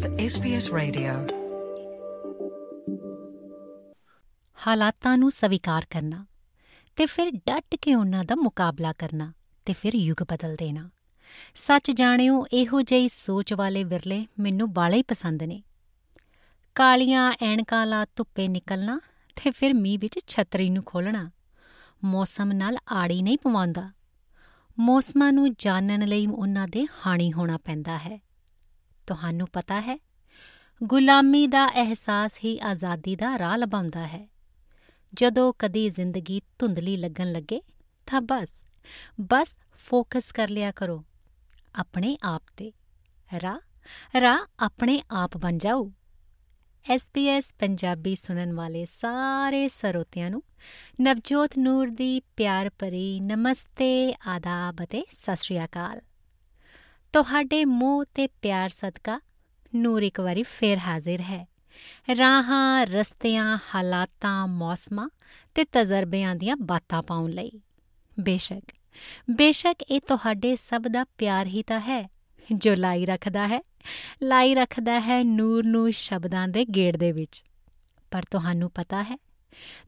[0.00, 1.36] with SBS Radio.
[4.66, 6.26] ਹਾਲਾਤਾਂ ਨੂੰ ਸਵੀਕਾਰ ਕਰਨਾ
[6.96, 9.32] ਤੇ ਫਿਰ ਡਟ ਕੇ ਉਹਨਾਂ ਦਾ ਮੁਕਾਬਲਾ ਕਰਨਾ
[9.64, 10.90] ਤੇ ਫਿਰ ਯੁੱਗ ਬਦਲ ਦੇਣਾ।
[11.54, 15.62] ਸੱਚ ਜਾਣਿਓ, ਇਹੋ ਜਿਹੀ ਸੋਚ ਵਾਲੇ ਵਿਰਲੇ ਮੈਨੂੰ ਬਾਲੇ ਹੀ ਪਸੰਦ ਨੇ।
[16.74, 19.00] ਕਾਲੀਆਂ ਐਣਕਾਂ ਲਾ ਧੁੱਪੇ ਨਿਕਲਣਾ
[19.44, 21.30] ਤੇ ਫਿਰ ਮੀਂਹ ਵਿੱਚ ਛਤਰੀ ਨੂੰ ਖੋਲਣਾ
[22.04, 23.90] ਮੌਸਮ ਨਾਲ ਆੜੀ ਨਹੀਂ ਪਵਾਉਂਦਾ।
[24.78, 28.29] ਮੌਸਮਾਂ ਨੂੰ ਜਾਣਨ ਲਈ ਉਹਨਾਂ ਦੇ ਹਾਣੀ ਹੋਣਾ ਪੈਂਦਾ ਹੈ।
[29.10, 29.98] ਤੁਹਾਨੂੰ ਪਤਾ ਹੈ।
[30.82, 34.28] ਗੁਲਾਮੀ ਦਾ ਅਹਿਸਾਸ ਹੀ ਆਜ਼ਾਦੀ ਦਾ ਰਾਹ ਲਭਾਉਂਦਾ ਹੈ।
[35.14, 37.62] ਜਦੋਂ ਕਦੀ ਜ਼ਿੰਦਗੀ ਧੁੰਦਲੀ ਲੱਗਣ ਲੱਗੇ,
[38.06, 38.48] ਤਾਂ ਬਸ
[39.20, 41.04] ਬਸ ਫੋਕਸ ਕਰ ਲਿਆ ਕਰੋ।
[41.74, 42.72] ਆਪਣੇ ਆਪ ਤੇ।
[43.42, 43.58] ਰਾਹ
[44.20, 45.92] ਰਾਹ ਆਪਣੇ ਆਪ ਬਣ ਜਾਓ।
[46.94, 50.42] SBS ਪੰਜਾਬੀ ਸੁਣਨ ਵਾਲੇ ਸਾਰੇ ਸਰੋਤਿਆਂ ਨੂੰ
[51.00, 56.00] ਨਵਜੋਤ ਨੂਰ ਦੀ ਪਿਆਰ ਭਰੀ ਨਮਸਤੇ, ਆਦਾਬ ਅਤੇ ਸਤਿ ਸ਼੍ਰੀ ਅਕਾਲ।
[57.12, 59.20] ਤੁਹਾਡੇ ਮੋਹ ਤੇ ਪਿਆਰ ਸਦਕਾ
[59.74, 61.48] ਨੂਰ ਇੱਕ ਵਾਰੀ ਫੇਰ ਹਾਜ਼ਰ ਹੈ।
[62.18, 65.08] ਰਾਹਾਂ, ਰਸਤਿਆਂ, ਹਾਲਾਤਾਂ, ਮੌਸਮਾਂ
[65.54, 67.52] ਤੇ ਤਜਰਬਿਆਂ ਦੀਆਂ ਬਾਤਾਂ ਪਾਉਣ ਲਈ।
[68.20, 68.72] ਬੇਸ਼ੱਕ
[69.30, 72.10] ਬੇਸ਼ੱਕ ਇਹ ਤੁਹਾਡੇ ਸਭ ਦਾ ਪਿਆਰ ਹੀ ਤਾਂ ਹੈ
[72.52, 73.60] ਜੋ ਲਾਈ ਰੱਖਦਾ ਹੈ।
[74.22, 77.44] ਲਾਈ ਰੱਖਦਾ ਹੈ ਨੂਰ ਨੂੰ ਸ਼ਬਦਾਂ ਦੇ ਗੇੜ ਦੇ ਵਿੱਚ।
[78.10, 79.18] ਪਰ ਤੁਹਾਨੂੰ ਪਤਾ ਹੈ,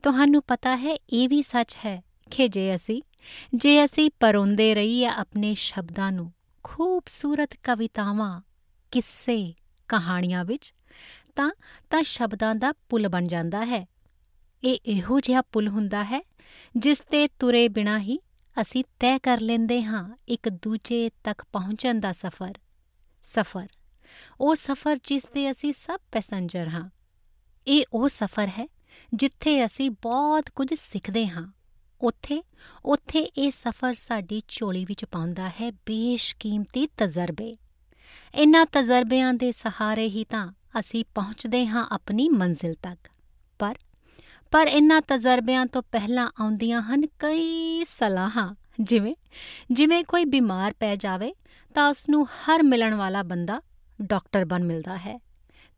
[0.03, 3.03] ਤੁਹਾਨੂੰ ਪਤਾ ਹੈ ਇਹ ਵੀ ਸੱਚ ਹੈ ਕਿ ਜੇ ਅਸੀਂ
[3.55, 6.33] ਜੇ ਅਸੀਂ ਪਰੋਂਦੇ ਰਹੀਏ ਆਪਣੇ ਸ਼ਬਦਾਂ ਨੂੰ
[6.65, 8.41] ਖੂਬਸੂਰਤ ਕਵਿਤਾਵਾਂ,
[8.91, 9.55] ਕਿੱਸੇ,
[9.89, 10.75] ਕਹਾਣੀਆਂ ਵਿੱਚ,
[11.37, 11.51] ਤਾਂ
[11.91, 13.87] ਤਾਂ ਸ਼ਬਦਾਂ ਦਾ ਪੁਲ ਬਣ ਜਾਂਦਾ ਹੈ।
[14.65, 16.23] ਇਹ ਇਹੋ ਜਿਹਾ ਪੁਲ ਹੁੰਦਾ ਹੈ,
[16.77, 18.19] ਜਿਸ ਤੇ ਤੁਰੇ ਬਿਨਾ ਹੀ
[18.61, 22.55] ਅਸੀਂ ਤੈਅ ਕਰ ਲੈਂਦੇ ਹਾਂ ਇੱਕ ਦੂਜੇ ਤੱਕ ਪਹੁੰਚਣ ਦਾ ਸਫ਼ਰ।
[23.23, 23.69] ਸਫ਼ਰ।
[24.41, 26.91] ਉਹ ਸਫ਼ਰ ਜਿਸ ਤੇ ਅਸੀਂ ਸਭ ਪੈਸੰਜਰ ਹਾਂ।
[27.67, 28.69] ਇਹ ਉਹ ਸਫ਼ਰ ਹੈ,
[29.15, 31.53] ਜਿੱਥੇ ਅਸੀਂ ਬਹੁਤ ਕੁਝ ਸਿੱਖਦੇ ਹਾਂ।
[32.03, 32.43] ਉੱਥੇ
[32.85, 37.55] ਉੱਥੇ ਇਹ ਸਫ਼ਰ ਸਾਡੀ ਝੋਲੀ ਵਿੱਚ ਪਾਉਂਦਾ ਹੈ ਬੇਸ਼ਕੀਮਤੀ ਤਜਰਬੇ।
[38.35, 43.09] ਇਨ੍ਹਾਂ ਤਜਰਬਿਆਂ ਦੇ ਸਹਾਰੇ ਹੀ ਤਾਂ ਅਸੀਂ ਪਹੁੰਚਦੇ ਹਾਂ ਆਪਣੀ ਮੰਜ਼ਿਲ ਤੱਕ।
[43.59, 43.75] ਪਰ
[44.51, 49.15] ਪਰ ਇਨ੍ਹਾਂ ਤਜਰਬਿਆਂ ਤੋਂ ਪਹਿਲਾਂ ਆਉਂਦੀਆਂ ਹਨ ਕਈ ਸਲਾਹਾਂ, ਜਿਵੇਂ
[49.73, 51.35] ਜਿਵੇਂ ਕੋਈ ਬਿਮਾਰ ਪੈ ਜਾਵੇ
[51.75, 53.61] ਤਾਂ ਉਸ ਨੂੰ ਹਰ ਮਿਲਣ ਵਾਲਾ ਬੰਦਾ
[54.03, 55.21] ਡਾਕਟਰ ਬਣ ਮਿਲਦਾ ਹੈ।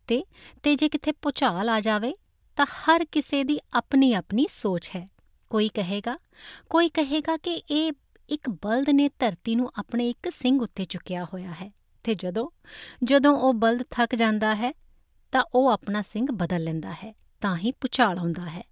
[0.07, 0.23] ਤੇ
[0.63, 2.13] ਤੇ ਜੇ ਕਿਤੇ ਪੁਚਾਲ ਆ ਜਾਵੇ
[2.55, 5.07] ਤਾਂ ਹਰ ਕਿਸੇ ਦੀ ਆਪਣੀ ਆਪਣੀ ਸੋਚ ਹੈ।
[5.55, 6.17] ਕੋਈ ਕਹੇਗਾ?
[6.69, 7.91] ਕੋਈ ਕਹੇਗਾ ਕਿ ਇਹ
[8.29, 11.71] ਇੱਕ ਬਲਦ ਨੇ ਧਰਤੀ ਨੂੰ ਆਪਣੇ ਇੱਕ ਸਿੰਘ ਉੱਤੇ ਚੁੱਕਿਆ ਹੋਇਆ ਹੈ
[12.03, 12.49] ਤੇ ਜਦੋਂ
[13.03, 14.73] ਜਦੋਂ ਉਹ ਬਲਦ ਥੱਕ ਜਾਂਦਾ ਹੈ,
[15.31, 18.63] ਤਾਂ ਉਹ ਆਪਣਾ ਸਿੰਘ ਬਦਲ ਲੈਂਦਾ ਹੈ, ਤਾਂ ਹੀ ਪੁਚਾਲ ਆਉਂਦਾ ਹੈ।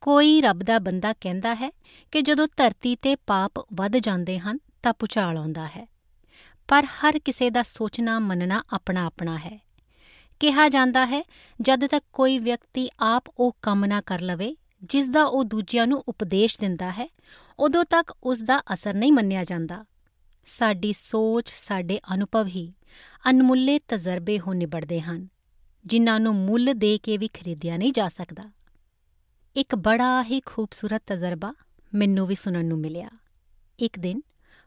[0.00, 1.70] ਕੋਈ ਰੱਬ ਦਾ ਬੰਦਾ ਕਹਿੰਦਾ ਹੈ
[2.10, 5.88] ਕਿ ਜਦੋਂ ਧਰਤੀ ਤੇ ਪਾਪ ਵੱਧ ਜਾਂਦੇ ਹਨ, ਤਾਂ ਪੁਚਾਲ ਆਉਂਦਾ ਹੈ।
[6.68, 9.66] ਪਰ ਹਰ ਕਿਸੇ ਦਾ ਸੋਚਣਾ, ਮੰਨਣਾ ਆਪਣਾ ਆਪਣਾ ਹੈ।
[10.40, 11.24] ਕਿਹਾ ਜਾਂਦਾ ਹੈ,
[11.60, 16.04] ਜਦ ਤੱਕ ਕੋਈ ਵਿਅਕਤੀ ਆਪ ਉਹ ਕੰਮ ਨਾ ਕਰ ਲਵੇ ਜਿਸ ਦਾ ਉਹ ਦੂਜਿਆਂ ਨੂੰ
[16.08, 17.10] ਉਪਦੇਸ਼ ਦਿੰਦਾ ਹੈ,
[17.58, 19.84] ਉਦੋਂ ਤੱਕ ਉਸ ਦਾ ਅਸਰ ਨਹੀਂ ਮੰਨਿਆ ਜਾਂਦਾ।
[20.46, 22.72] ਸਾਡੀ ਸੋਚ, ਸਾਡੇ ਅਨੁਭਵ ਹੀ
[23.30, 25.28] ਅਨਮੁੱਲੇ ਤਜਰਬੇ ਹੋ ਨਿਬੜਦੇ ਹਨ,
[25.86, 28.50] ਜਿਨ੍ਹਾਂ ਨੂੰ ਮੁੱਲ ਦੇ ਕੇ ਵੀ ਖਰੀਦਿਆ ਨਹੀਂ ਜਾ ਸਕਦਾ।
[29.56, 31.54] ਇੱਕ ਬੜਾ ਹੀ ਖੂਬਸੂਰਤ ਤਜਰਬਾ
[31.94, 33.10] ਮੈਨੂੰ ਵੀ ਸੁਣਨ ਨੂੰ ਮਿਲਿਆ।
[33.78, 34.20] ਇੱਕ ਦਿਨ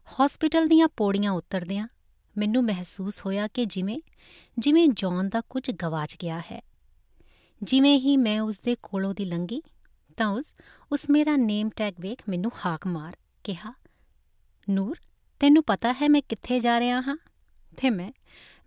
[0.08, 1.88] ਹਸਪੀਟਲ ਦੀਆਂ ਪੌੜੀਆਂ ਉਤਰਦਿਆਂ
[2.38, 3.98] ਮੈਨੂੰ ਮਹਿਸੂਸ ਹੋਇਆ ਕਿ ਜਿਵੇਂ
[4.58, 6.64] ਜਿਵੇਂ ਜੌਨ ਦਾ ਕੁਝ ਗਵਾਚ ਗਿਆ ਹੈ।
[7.64, 9.62] ਜਿਵੇਂ ਹੀ ਮੈਂ ਉਸ ਦੇ ਕੋਲੋਂ ਦੀ ਲੰਗੀ
[10.18, 10.56] ਤਾਂ ਉਸ
[10.92, 13.74] ਉਸ ਮੇਰਾ ਨੇਮ ਟੈਗ ਵੇਖ ਮੈਨੂੰ ਹਾਕ ਮਾਰ, ਕਿਹਾ,
[14.70, 14.96] ਨੂਰ,
[15.40, 17.18] ਤੈਨੂੰ ਪਤਾ ਹੈ ਮੈਂ ਕਿੱਥੇ ਜਾ ਰਿਹਾ ਹਾਂ?
[17.78, 18.12] ਤੇ ਮੈਂ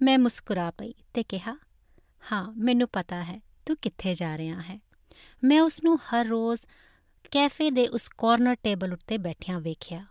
[0.03, 1.57] ਮੈਂ ਮੁਸਕਰਾ ਪਈ ਤੇ ਕਿਹਾ,
[2.33, 4.81] ਹਾਂ, ਮੈਨੂੰ ਪਤਾ ਹੈ, ਤੂੰ ਕਿੱਥੇ ਜਾ ਰਿਹਾ ਹੈ?
[5.45, 6.67] ਮੈਂ ਉਸ ਨੂੰ ਹਰ ਰੋਜ਼
[7.31, 10.07] ਕੈਫੇ ਦੇ ਉਸ ਕਾਰਨਰ ਟੇਬਲ ਉੱਤੇ ਬੈਠਿਆਂ ਵੇਖਿਆ।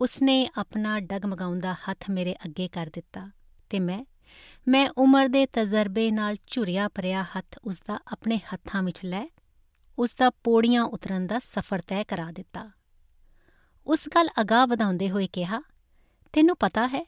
[0.00, 3.30] ਉਸਨੇ ਆਪਣਾ ਡਗਮਗਾਉਂਦਾ ਹੱਥ ਮੇਰੇ ਅੱਗੇ ਕਰ ਦਿੱਤਾ
[3.70, 4.04] ਤੇ ਮੈਂ
[4.68, 9.26] ਮੈਂ ਉਮਰ ਦੇ ਤਜਰਬੇ ਨਾਲ ਝੁਰਿਆ ਭਰਿਆ ਹੱਥ ਉਸ ਦਾ ਆਪਣੇ ਹੱਥਾਂ ਵਿੱਚ ਲੈ
[9.98, 12.70] ਉਸ ਦਾ ਪੌੜੀਆਂ ਉਤਰਨ ਦਾ ਸਫ਼ਰ ਤੈਅ ਕਰਾ ਦਿੱਤਾ।
[13.86, 15.60] ਉਸ ਗੱਲ ਅਗਾਹ ਵਧਾਉਂਦੇ ਹੋਏ ਕਿਹਾ,
[16.32, 17.04] ਤੈਨੂੰ ਪਤਾ ਹੈ,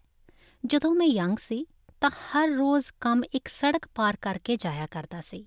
[0.65, 1.67] ਜਦੋਂ ਮੈਂ ਯੰਗ ਸੀ,
[2.01, 5.47] ਤਾਂ ਹਰ ਰੋਜ਼ ਕੰਮ ਇੱਕ ਸੜਕ ਪਾਰ ਕਰਕੇ ਜਾਇਆ ਕਰਦਾ ਸੀ।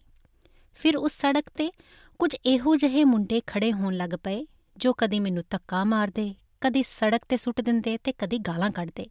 [0.73, 1.71] ਫਿਰ ਉਸ ਸੜਕ ਤੇ
[2.19, 4.45] ਕੁਝ ਇਹੋ ਜਿਹੇ ਮੁੰਡੇ ਖੜੇ ਹੋਣ ਲੱਗ ਪਏ,
[4.77, 9.07] ਜੋ ਕਦੀ ਮੈਨੂੰ ਧੱਕਾ ਮਾਰਦੇ, ਕਦੀ ਸੜਕ ਤੇ ਸੁੱਟ ਦਿੰਦੇ ਤੇ ਕਦੀ ਗਾਲਾਂ ਕੱਢਦੇ।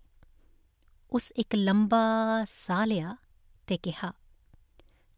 [1.12, 2.04] ਉਸ ਇੱਕ ਲੰਬਾ
[2.48, 3.16] ਸਾਹ ਲਿਆ
[3.66, 4.12] ਤੇ ਕਿਹਾ,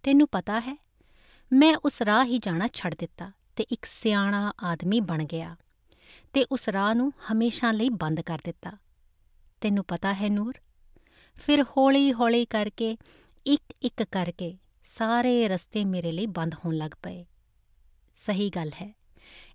[0.03, 0.77] ਤੈਨੂੰ ਪਤਾ ਹੈ
[1.53, 5.57] ਮੈਂ ਉਸ ਰਾਹ ਹੀ ਜਾਣਾ ਛੱਡ ਦਿੱਤਾ ਤੇ ਇੱਕ ਸਿਆਣਾ ਆਦਮੀ ਬਣ ਗਿਆ
[6.33, 8.73] ਤੇ ਉਸ ਰਾਹ ਨੂੰ ਹਮੇਸ਼ਾ ਲਈ ਬੰਦ ਕਰ ਦਿੱਤਾ।
[9.61, 10.55] ਤੈਨੂੰ ਪਤਾ ਹੈ ਨੂਰ?
[11.35, 12.97] ਫਿਰ ਹੌਲੀ-ਹੌਲੀ ਕਰਕੇ
[13.47, 17.25] ਇੱਕ ਇੱਕ ਕਰਕੇ ਸਾਰੇ ਰਸਤੇ ਮੇਰੇ ਲਈ ਬੰਦ ਹੋਣ ਲੱਗ ਪਏ।
[18.15, 18.95] ਸਹੀ ਗੱਲ ਹੈ,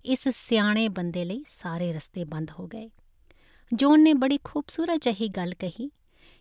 [0.04, 2.90] ਇਸ ਸਿਆਣੇ ਬੰਦੇ ਲਈ ਸਾਰੇ ਰਸਤੇ ਬੰਦ ਹੋ ਗਏ।
[3.74, 5.90] ਜੋਨ ਨੇ ਬੜੀ ਖੂਬਸੂਰਤ ਜਹੀ ਗੱਲ ਕਹੀ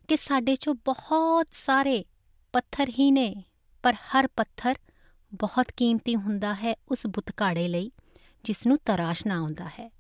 [0.08, 2.06] ਕਿ ਸਾਡੇ 'ਚੋਂ ਬਹੁਤ ਸਾਰੇ
[2.54, 3.44] ਪੱਥਰ ਹੀ ਨੇ,
[3.84, 4.76] ਪਰ ਹਰ ਪੱਥਰ
[5.34, 7.92] ਬਹੁਤ ਕੀਮਤੀ ਹੁੰਦਾ ਹੈ ਉਸ ਬੁੱਤਕਾੜੇ ਲਈ,
[8.44, 9.92] ਜਿਸ ਨੂੰ ਤਰਾਸ਼ਣਾ ਆਉਂਦਾ ਹੈ।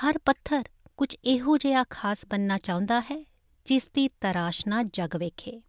[0.00, 0.64] ਹਰ ਪੱਥਰ
[0.96, 3.24] ਕੁਝ ਇਹੋ ਜਿਹਾ ਖਾਸ ਬੰਨਾ ਚਾਹੁੰਦਾ ਹੈ,
[3.66, 5.62] ਜਿਸ ਦੀ ਤਰਾਸ਼ਨਾ ਜਗ ਵੇਖੇ।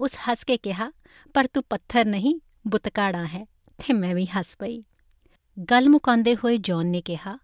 [0.00, 0.92] ਉਸ ਹੱਸ ਕੇ ਕਿਹਾ,
[1.34, 3.44] ਪਰ ਤੂੰ ਪੱਥਰ ਨਹੀਂ, ਬੁੱਤਕਾੜਾ ਹੈ,
[3.78, 4.84] ਤੇ ਮੈਂ ਵੀ ਹੱਸ ਪਈ।
[5.70, 7.38] ਗੱਲ ਮੁਕਾਉਂਦੇ ਹੋਏ ਜੌਨ ਨੇ ਕਿਹਾ,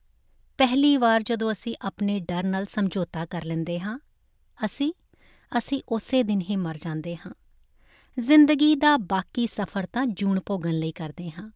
[0.59, 3.99] ਪਹਿਲੀ ਵਾਰ ਜਦੋਂ ਅਸੀਂ ਆਪਣੇ ਡਰ ਨਾਲ ਸਮਝੌਤਾ ਕਰ ਲੈਂਦੇ ਹਾਂ,
[4.65, 4.93] ਅਸੀਂ
[5.59, 7.33] ਅਸੀਂ ਉਸੇ ਦਿਨ ਹੀ ਮਰ ਜਾਂਦੇ ਹਾਂ।
[8.19, 11.53] ਜ਼ਿੰਦਗੀ ਦਾ ਬਾਕੀ ਸਫ਼ਰ ਤਾਂ ਜੂਣ ਭੋਗਣ ਲਈ ਕਰਦੇ ਹਾਂ।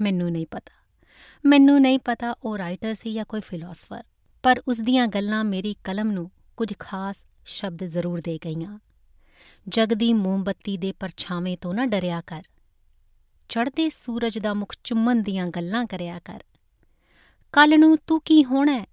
[0.00, 0.96] ਮੈਨੂੰ ਨਹੀਂ ਪਤਾ।
[1.44, 4.02] ਮੈਨੂੰ ਨਹੀਂ ਪਤਾ ਉਹ ਰਾਈਟਰ ਸੀ ਜਾਂ ਕੋਈ ਫਿਲਾਸਫਰ
[4.42, 8.78] ਪਰ ਉਸ ਦੀਆਂ ਗੱਲਾਂ ਮੇਰੀ ਕਲਮ ਨੂੰ ਕੁਝ ਖਾਸ ਸ਼ਬਦ ਜ਼ਰੂਰ ਦੇ ਗਈਆਂ।
[9.68, 12.42] ਜਗਦੀ ਮੋਮਬੱਤੀ ਦੇ ਪਰਛਾਵੇਂ ਤੋਂ ਨਾ ਡਰਿਆ ਕਰ।
[13.48, 16.40] ਚੜ੍ਹਦੇ ਸੂਰਜ ਦਾ ਮੁਖ ਚੁੰਮਨ ਦੀਆਂ ਗੱਲਾਂ ਕਰਿਆ ਕਰ।
[17.52, 18.86] ਕੱਲ ਨੂੰ ਤੂੰ ਕੀ ਹੋਣਾ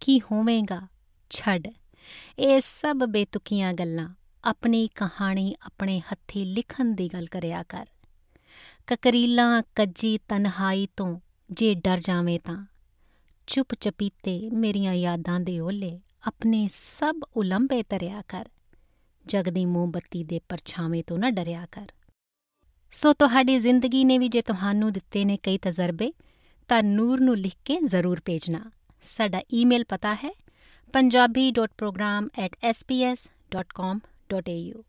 [0.00, 0.80] ਕੀ ਹੋਵੇਂਗਾ?
[1.30, 1.68] ਛੱਡ।
[2.38, 4.14] ਇਹ ਸਭ ਬੇਤੁਕੀਆਂ ਗੱਲਾਂ।
[4.44, 7.86] ਆਪਣੀ ਕਹਾਣੀ ਆਪਣੇ ਹੱਥੀ ਲਿਖਣ ਦੀ ਗੱਲ ਕਰਿਆ ਕਰ।
[8.86, 11.20] ਕਕਰੀਲਾ ਕੱਜੀ ਤਨਹਾਈ ਤੋਂ
[11.50, 12.66] ਜੇ ਡਰ ਜਾਵੇਂ ਤਾਂ।
[13.46, 18.48] ਚੁੱਪ ਚਪੀਤੇ ਮੇਰੀਆਂ ਯਾਦਾਂ ਦੇ ਓਲੇ ਆਪਣੇ ਸਭ ਉਲੰਬੇ ਤਰਿਆ ਕਰ।
[19.26, 21.86] ਜਗਦੀ ਮੋਮਬੱਤੀ ਦੇ ਪਰਛਾਵੇਂ ਤੋਂ ਨਾ ਡਰਿਆ ਕਰ।
[22.92, 26.12] ਸੋ ਤੁਹਾਡੀ ਜ਼ਿੰਦਗੀ ਨੇ ਵੀ ਜੇ ਤੁਹਾਨੂੰ ਦਿੱਤੇ ਨੇ ਕਈ ਤਜਰਬੇ,
[26.68, 28.70] ਤਾਂ ਨੂਰ ਨੂੰ ਲਿਖ ਕੇ ਜ਼ਰੂਰ ਭੇਜਣਾ।
[29.02, 30.34] ਸਾਡਾ ਈਮੇਲ ਪਤਾ ਹੈ
[34.34, 34.82] punjabi.program@sps.com.au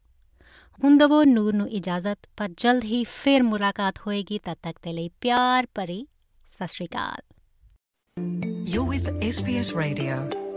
[0.84, 5.10] ਹੁਣ ਦਵੋ ਨੂਰ ਨੂੰ ਇਜਾਜ਼ਤ ਪਰ ਜਲਦ ਹੀ ਫੇਰ ਮੁਲਾਕਾਤ ਹੋਏਗੀ ਤਦ ਤੱਕ ਦੇ ਲਈ
[5.22, 6.08] ਪਿਆਰ ਭਰੀ
[6.46, 7.22] ਸਤਿ ਸ਼੍ਰੀ ਅਕਾਲ
[8.66, 10.49] ਐਸ with SBS Radio.